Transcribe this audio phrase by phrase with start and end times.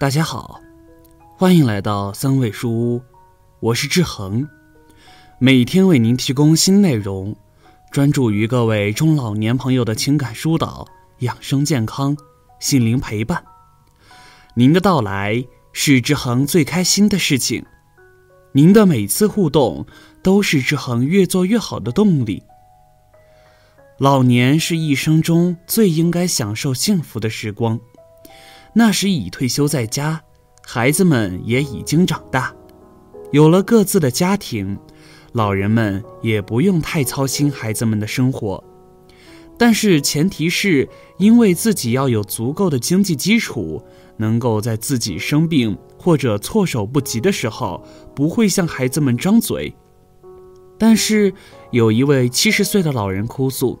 [0.00, 0.60] 大家好，
[1.36, 3.02] 欢迎来到三味书屋，
[3.58, 4.48] 我是志恒，
[5.40, 7.34] 每天为您提供新内容，
[7.90, 10.86] 专注于各位中老年朋友的情感疏导、
[11.18, 12.16] 养生健康、
[12.60, 13.42] 心灵陪伴。
[14.54, 17.66] 您的到来是志恒最开心的事情，
[18.52, 19.84] 您的每次互动
[20.22, 22.40] 都是志恒越做越好的动力。
[23.98, 27.80] 老年是一生中最应该享受幸福的时光。
[28.74, 30.22] 那时已退休在家，
[30.62, 32.54] 孩子们也已经长大，
[33.32, 34.78] 有了各自的家庭，
[35.32, 38.62] 老人们也不用太操心孩子们的生活。
[39.58, 43.82] 但是前提是因为自己要有足够的经济基础，
[44.16, 47.82] 能够在自己生病或者措手不及的时候，
[48.14, 49.74] 不会向孩子们张嘴。
[50.78, 51.34] 但是
[51.72, 53.76] 有一位七十岁的老人哭诉：“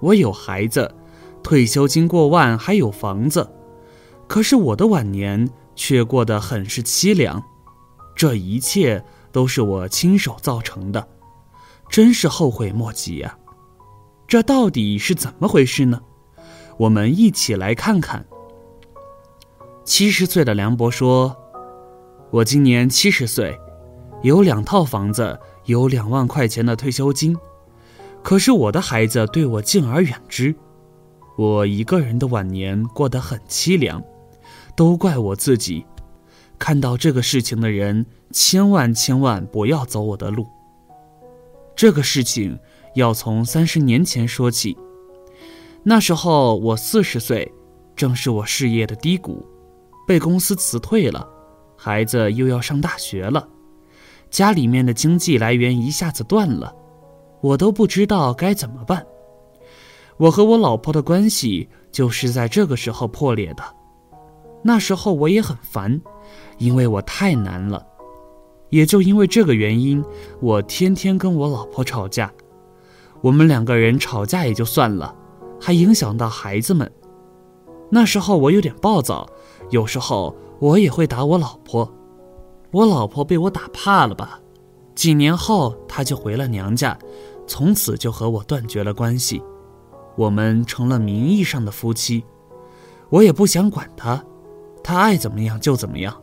[0.00, 0.94] 我有孩子，
[1.42, 3.48] 退休金过万，还有房子。”
[4.28, 7.42] 可是我的晚年却过得很是凄凉，
[8.14, 11.08] 这一切都是我亲手造成的，
[11.88, 13.38] 真是后悔莫及呀！
[14.26, 16.02] 这到底是怎么回事呢？
[16.76, 18.26] 我们一起来看看。
[19.82, 21.34] 七十岁的梁博说
[22.30, 23.58] ：“我今年七十岁，
[24.22, 27.34] 有两套房子，有两万块钱的退休金，
[28.22, 30.54] 可是我的孩子对我敬而远之，
[31.38, 34.04] 我一个人的晚年过得很凄凉。”
[34.78, 35.84] 都怪我自己，
[36.56, 40.46] 看到这个事情的人，千万千万不要走我的路。
[41.74, 42.56] 这个事情
[42.94, 44.78] 要从三十年前说起，
[45.82, 47.52] 那时候我四十岁，
[47.96, 49.44] 正是我事业的低谷，
[50.06, 51.28] 被公司辞退了，
[51.76, 53.48] 孩子又要上大学了，
[54.30, 56.72] 家里面的经济来源一下子断了，
[57.40, 59.04] 我都不知道该怎么办。
[60.18, 63.77] 我和我老婆的关系就是在这个时候破裂的。
[64.62, 66.00] 那时候我也很烦，
[66.58, 67.86] 因为我太难了。
[68.70, 70.04] 也就因为这个原因，
[70.40, 72.32] 我天天跟我老婆吵架。
[73.22, 75.14] 我们两个人吵架也就算了，
[75.60, 76.90] 还影响到孩子们。
[77.90, 79.26] 那时候我有点暴躁，
[79.70, 81.90] 有时候我也会打我老婆。
[82.70, 84.38] 我老婆被我打怕了吧？
[84.94, 86.98] 几年后她就回了娘家，
[87.46, 89.42] 从此就和我断绝了关系。
[90.16, 92.22] 我们成了名义上的夫妻，
[93.08, 94.22] 我也不想管她。
[94.88, 96.18] 他爱怎么样就怎么样。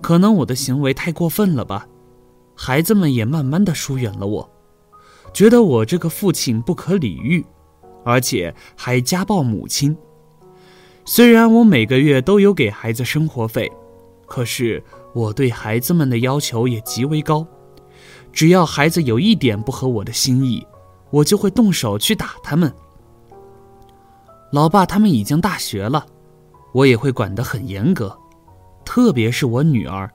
[0.00, 1.86] 可能我的行为太过分了吧，
[2.56, 4.50] 孩子们也慢慢的疏远了我，
[5.32, 7.46] 觉得我这个父亲不可理喻，
[8.04, 9.96] 而且还家暴母亲。
[11.04, 13.70] 虽然我每个月都有给孩子生活费，
[14.26, 14.82] 可是
[15.14, 17.46] 我对孩子们的要求也极为高，
[18.32, 20.66] 只要孩子有一点不合我的心意，
[21.10, 22.74] 我就会动手去打他们。
[24.50, 26.04] 老爸他们已经大学了。
[26.72, 28.16] 我也会管得很严格，
[28.84, 30.10] 特别是我女儿，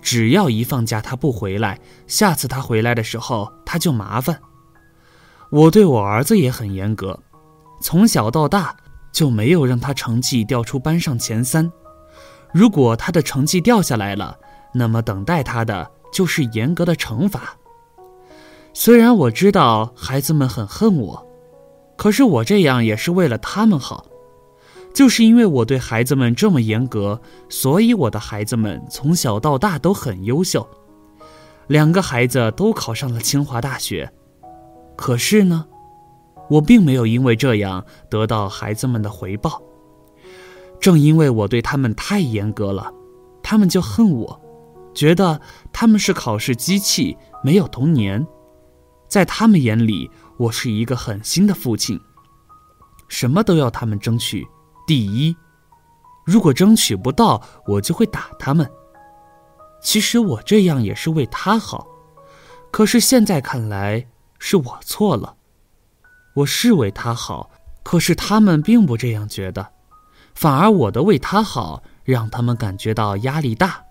[0.00, 4.38] 只要一放假她不回来，下次她回来的时候她就麻烦。
[5.50, 7.18] 我对我儿子也很严格，
[7.80, 8.76] 从小到大
[9.12, 11.70] 就没有让他成绩掉出班上前三。
[12.52, 14.36] 如果他的成绩掉下来了，
[14.74, 17.56] 那么等待他的就是严格的惩罚。
[18.74, 21.26] 虽然我知道孩子们很恨我，
[21.96, 24.04] 可是我这样也是为了他们好。
[24.94, 30.68] 就是因为我对孩子们这么严格，所以我的孩子们从小到大都很优秀，
[31.68, 34.10] 两个孩子都考上了清华大学。
[34.96, 35.66] 可是呢，
[36.50, 39.62] 我并没有因为这样得到孩子们的回报。
[40.80, 42.92] 正因为我对他们太严格了，
[43.42, 44.40] 他们就恨我，
[44.94, 45.40] 觉得
[45.72, 48.26] 他们是考试机器，没有童年。
[49.06, 52.00] 在他们眼里，我是一个狠心的父亲，
[53.08, 54.46] 什么都要他们争取。
[54.88, 55.36] 第一，
[56.24, 58.66] 如果争取不到，我就会打他们。
[59.82, 61.86] 其实我这样也是为他好，
[62.70, 64.06] 可是现在看来
[64.38, 65.36] 是我错了。
[66.36, 67.50] 我是为他好，
[67.82, 69.74] 可是他们并不这样觉得，
[70.34, 73.84] 反而我的为他好让他们感觉到压力大。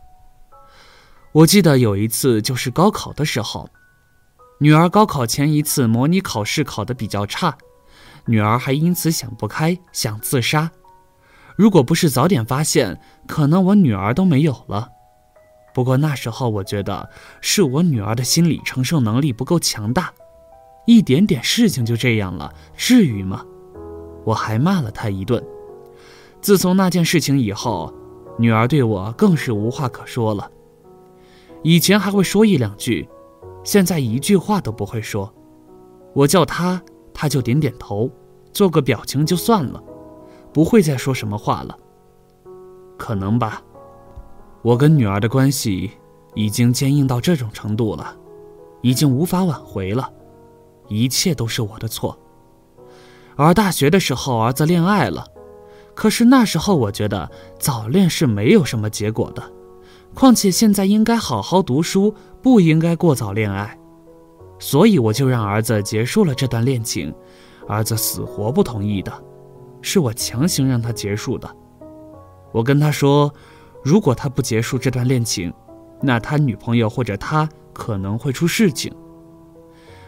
[1.32, 3.70] 我记得有一次就是高考的时候，
[4.60, 7.56] 女儿高考前一次模拟考试考得比较差，
[8.26, 10.72] 女儿还因此想不开，想自杀。
[11.58, 14.90] 如果不是早点发现，可能我女儿都没有了。
[15.74, 17.10] 不过那时候我觉得
[17.42, 20.14] 是我女儿的心理承受能力不够强大，
[20.86, 23.44] 一点点事情就这样了，至于吗？
[24.24, 25.44] 我还骂了她一顿。
[26.42, 27.92] 自从那件事情以后，
[28.38, 30.48] 女儿对我更是无话可说了。
[31.64, 33.10] 以前还会说一两句，
[33.64, 35.34] 现在一句话都不会说。
[36.14, 36.80] 我叫她，
[37.16, 38.12] 她就点点头，
[38.54, 39.84] 做个表情就算了。
[40.58, 41.78] 不会再说什么话了。
[42.98, 43.62] 可能吧。
[44.64, 45.92] 我跟女儿的关系
[46.34, 48.18] 已经坚硬到这种程度了，
[48.82, 50.12] 已经无法挽回了，
[50.88, 52.18] 一切都是我的错。
[53.36, 55.28] 而大学的时候，儿子恋爱了，
[55.94, 59.44] 可是那时候我觉得早恋是没有什么结果的，
[60.16, 62.12] 况且现在应该好好读书，
[62.42, 63.78] 不应该过早恋爱，
[64.58, 67.14] 所以我就让儿子结束了这段恋情，
[67.68, 69.14] 儿子死活不同意的，
[69.82, 71.50] 是我强行让他结束的。
[72.52, 73.34] 我跟他说，
[73.84, 75.54] 如果他不结束这段恋情，
[76.02, 78.94] 那他女朋友或者他可能会出事情。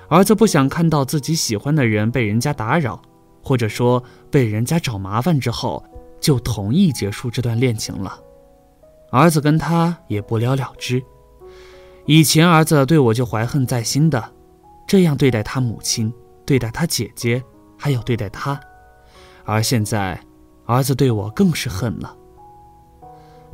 [0.08, 3.02] 儿子不想看到自己喜欢的人被人家打扰。
[3.42, 5.84] 或者说被人家找麻烦之后，
[6.20, 8.20] 就同意结束这段恋情了。
[9.12, 11.02] 儿子跟他也不了了之。
[12.06, 14.32] 以前儿子对我就怀恨在心的，
[14.86, 16.14] 这样对待他母亲，
[16.46, 17.42] 对待他姐姐，
[17.78, 18.60] 还有对待他。
[19.50, 20.20] 而现在，
[20.66, 22.16] 儿子对我更是恨了。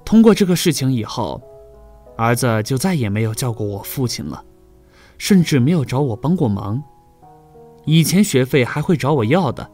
[0.03, 1.41] 通过这个事情以后，
[2.17, 4.43] 儿子就再也没有叫过我父亲了，
[5.17, 6.83] 甚至没有找我帮过忙。
[7.85, 9.71] 以前学费还会找我要的。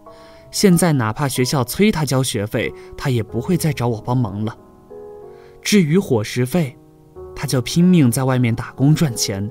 [0.51, 4.55] 现在哪怕学校催他交学费，他也不会再找我帮忙了。
[5.59, 6.77] 至于伙食费，
[7.35, 9.49] 他就拼命在外面打工赚钱。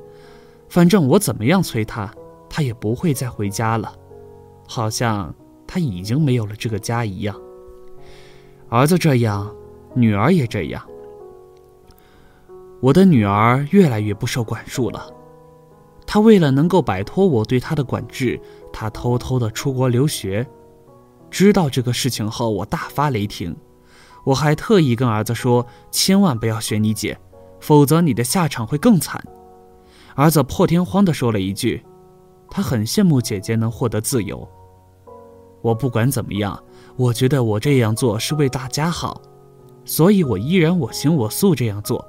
[0.69, 2.09] 反正我怎么样催他，
[2.49, 3.93] 他也不会再回家了，
[4.69, 5.35] 好像
[5.73, 7.41] 他已经没有了这个家一样。
[8.69, 9.55] 儿子这样，
[9.95, 10.83] 女儿也这样。
[12.81, 15.09] 我的女儿越来越不受管束了。
[16.05, 18.41] 她为了能够摆脱我对她的管制，
[18.73, 20.45] 她偷偷的出国留学。
[21.31, 23.57] 知道这个事情后，我大发雷霆，
[24.25, 27.17] 我还特意跟儿子说，千万不要学你姐，
[27.61, 29.25] 否则你的下场会更惨。
[30.17, 31.81] 儿子破天荒的说了一句，
[32.51, 34.49] 他很羡慕姐姐能获得自由。
[35.63, 36.63] 我不管怎么样，
[36.97, 39.21] 我觉得我这样做是为大家好，
[39.85, 42.05] 所以我依然我行我素这样做。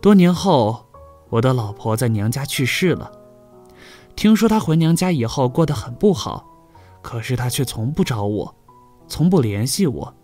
[0.00, 0.84] 多年后，
[1.30, 3.10] 我的老婆在娘家去世了，
[4.14, 6.44] 听说她回娘家以后过得很不好。
[7.00, 8.54] 可是她却从不找我，
[9.08, 10.14] 从不联系我。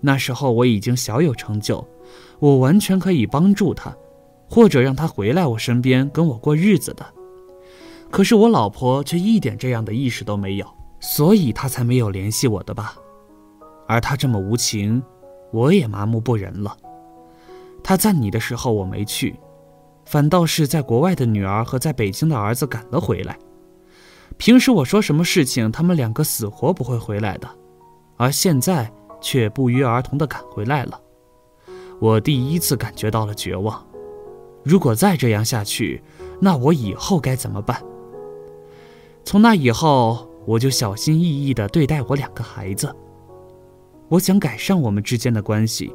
[0.00, 1.86] 那时候我已经小有成就，
[2.38, 3.94] 我完全可以帮助她，
[4.50, 7.04] 或者让她回来我身边跟我过日子的。
[8.10, 10.66] 可是我老婆却一点这样的意识都没有，
[11.06, 12.96] 所以他才没有联系我的吧。
[13.86, 15.02] 而他这么无情，
[15.52, 16.74] 我也麻木不仁了。
[17.82, 19.38] 他赞你的时候我没去，
[20.06, 23.38] 反倒是在国外的女儿和在北京的儿子赶了回来。
[24.38, 27.46] 平时我说什么事情，他们两个死活不会回来的，
[28.16, 28.90] 而现在
[29.20, 30.98] 却不约而同地赶回来了。
[32.00, 33.86] 我第一次感觉到了绝望。
[34.64, 36.02] 如果再这样下去，
[36.40, 37.82] 那我以后该怎么办？
[39.22, 42.94] 从那以后，我就小心翼翼地对待我两个孩子。
[44.08, 45.94] 我想改善我们之间的关系，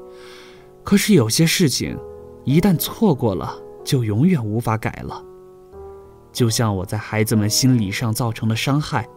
[0.83, 1.97] 可是有些事情，
[2.43, 3.55] 一旦错过了，
[3.85, 5.23] 就永远无法改了。
[6.31, 9.07] 就像我在孩子们心理上造成的伤害，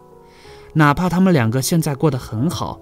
[0.73, 2.79] 哪怕他们两个现在过得很好，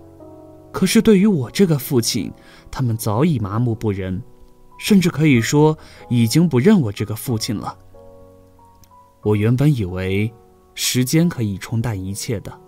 [0.72, 2.32] 可是对于我这个父亲，
[2.70, 4.22] 他们早已麻木不仁，
[4.78, 5.78] 甚至可以说
[6.10, 7.78] 已经不认我这个父亲了。
[9.22, 10.34] 我原本以为
[10.74, 12.60] 时间可以冲淡一切的，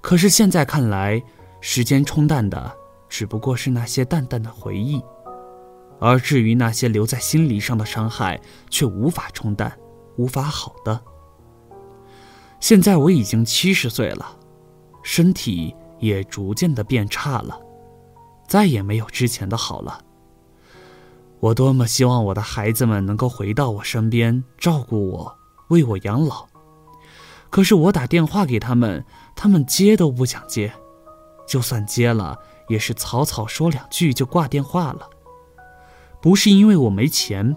[0.00, 1.22] 可是现在看来，
[1.60, 2.76] 时间冲淡的
[3.08, 5.02] 只不过是那些淡淡的回忆，
[6.00, 9.76] 而至于那些留在心理上的伤害，却无法冲淡。
[10.18, 10.98] 无法好的。
[12.58, 14.26] 现在我已经七十岁了，
[15.02, 17.60] 身体也逐渐的变差了，
[18.48, 20.00] 再也没有之前的好了。
[21.38, 25.36] 我多么希望我的孩子们能够回到我身边，照顾我，
[25.68, 26.48] 为我养老。
[27.56, 29.02] 可是我打电话给他们，
[29.34, 30.70] 他们接都不想接，
[31.48, 35.08] 就算接了，也是草草说两句就挂电话了。
[36.20, 37.56] 不是因为我没钱，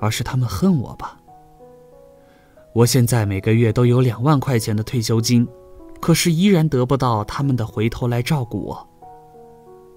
[0.00, 1.16] 而是他们恨我吧。
[2.72, 5.46] 我现在每个月都有两万块钱的退休金，
[6.00, 8.84] 可是依然得不到他们的回头来照顾我。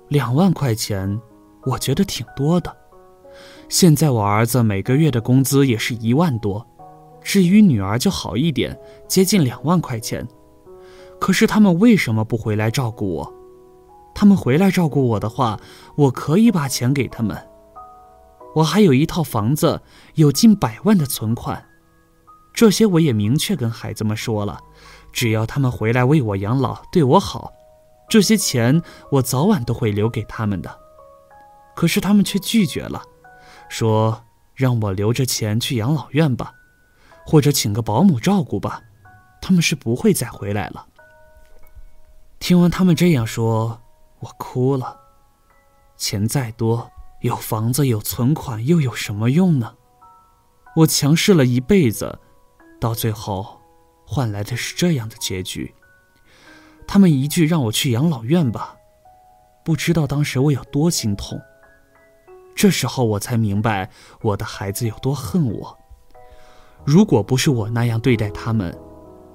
[0.07, 1.19] 两万块钱，
[1.63, 2.77] 我觉得挺多的。
[3.69, 6.63] 现在我儿子每个月的工资也是一万多，
[7.27, 10.25] 至于女儿就好一点，接近两万块钱。
[11.19, 13.34] 可是他们为什么不回来照顾我？
[14.15, 15.60] 他们回来照顾我的话，
[15.98, 17.38] 我可以把钱给他们。
[18.55, 19.81] 我还有一套房子，
[20.15, 21.65] 有近百万的存款。
[22.53, 24.62] 这些我也明确跟孩子们说了，
[25.12, 27.51] 只要他们回来为我养老，对我好，
[28.10, 28.81] 这些钱
[29.12, 30.79] 我早晚都会留给他们的。
[31.75, 33.03] 可是他们却拒绝了，
[33.67, 34.24] 说
[34.55, 36.53] 让我留着钱去养老院吧，
[37.29, 38.84] 或者请个保姆照顾吧，
[39.41, 40.88] 他们是不会再回来了。
[42.39, 43.81] 听完他们这样说，
[44.19, 44.98] 我哭了，
[45.98, 49.75] 钱再多，有房子有存款又有什么用呢？
[50.77, 52.17] 我强势了一辈子，
[52.79, 53.60] 到最后，
[54.05, 55.75] 换来的是这样的结局。
[56.88, 58.77] 他们一句让我去养老院吧，
[59.65, 61.41] 不知道当时我有多心痛。
[62.55, 63.91] 这时候我才明白
[64.22, 65.77] 我的孩子有多恨我。
[66.88, 68.74] 如果不是我那样对待他们，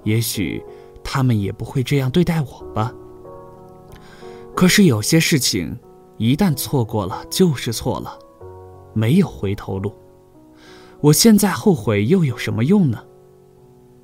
[0.05, 0.65] 也许
[1.05, 2.91] 他们也不会这样对待我吧。
[4.55, 5.79] 可是有些事情，
[6.17, 8.19] 一旦错过了就是错了，
[8.95, 9.93] 没有回头路。
[11.03, 13.05] 我现在后悔又有什么用呢？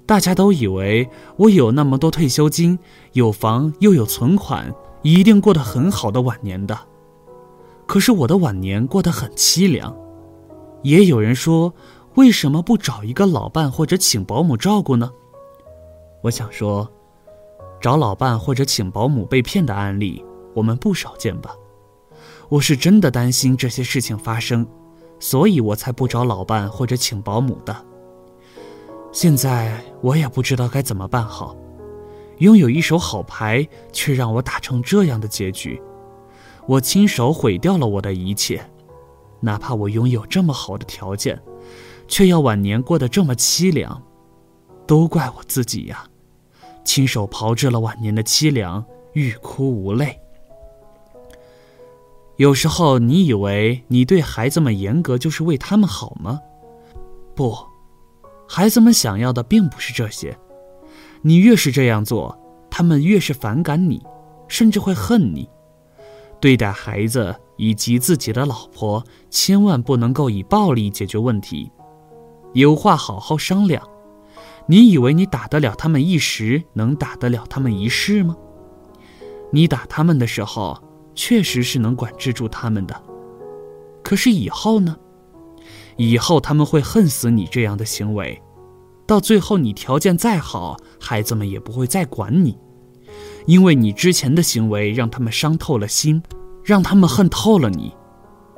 [0.05, 2.79] 大家都以为我有那么多退休金，
[3.15, 6.79] 有房又有存款，一定过得很好的晚年的。
[7.87, 9.97] 可是我的晚年过得很凄凉。
[10.83, 11.75] 也有人说，
[12.19, 15.09] 为什么不找一个老伴或者请保姆照顾呢？
[16.21, 16.91] 我想说，
[17.81, 20.25] 找老伴或者请保姆被骗的案例。
[20.53, 21.55] 我们不少见吧？
[22.49, 24.67] 我是真的担心这些事情发生，
[25.21, 27.87] 所以我才不找老伴或者请保姆的。
[29.13, 31.55] 现在我也不知道该怎么办好，
[32.39, 35.81] 拥有一手好牌，却让我打成这样的结局。
[36.67, 38.69] 我亲手毁掉了我的一切，
[39.39, 41.41] 哪怕我拥有这么好的条件，
[42.09, 44.03] 却要晚年过得这么凄凉，
[44.87, 46.05] 都怪我自己呀！
[46.85, 50.19] 亲手炮制了晚年的凄凉，欲哭无泪。
[52.37, 56.41] 有时候，你以为你对孩子们严格就是为他们好吗？
[57.35, 57.55] 不，
[58.49, 60.37] 孩子们想要的并不是这些。
[61.21, 62.39] 你越是这样做，
[62.71, 64.03] 他们越是反感你，
[64.49, 65.49] 甚至会恨你。
[66.41, 71.71] 对待孩子以及自己的老婆，千万不能够以暴力解决问题。
[72.55, 73.83] 有话好好商量。
[74.67, 78.37] 你以为你打得了他们一时，能打得了他们一世吗？
[79.51, 80.83] 你打他们的时候。
[81.21, 82.95] 确实是能管制住他们的，
[84.05, 84.97] 可是以后呢？
[85.97, 88.41] 以后他们会恨死你这样的行为，
[89.05, 92.57] 到最后你条件再好，孩子们也不会再管你，
[93.47, 96.23] 因为你之前的行为让他们伤透了心，
[96.63, 97.93] 让他们恨透了你，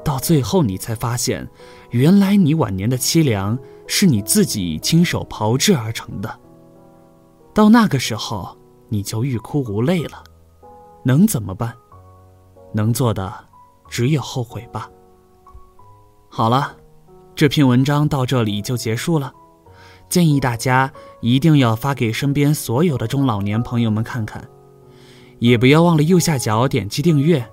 [0.05, 1.49] 到最后你才发现，
[1.93, 3.59] 原来你晚年的凄凉
[3.93, 6.41] 是你自己亲手炮制而成的。
[7.53, 8.57] 到那个时候，
[8.89, 10.23] 你就欲哭无泪了，
[11.05, 11.75] 能怎么办？
[12.73, 13.35] 能做的
[13.89, 14.89] 只有后悔吧。
[16.29, 16.77] 好了，
[17.35, 19.33] 这篇文章到这里就结束了。
[20.09, 24.49] 建议大家一定要发给身边所有的中老年朋友们看看，
[25.41, 27.45] 也不要忘了右下角点击订阅，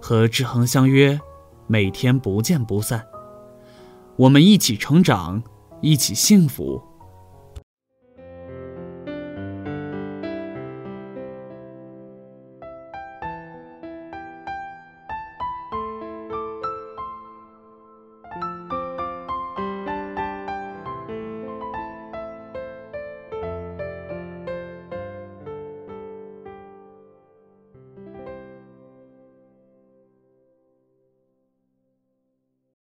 [0.00, 1.20] 和志恒相约，
[1.66, 3.06] 每天不见不散。
[4.16, 5.42] 我们一起成长，
[5.80, 6.80] 一起幸福。